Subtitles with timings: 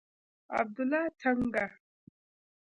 [0.59, 1.65] عبدالله څنگه.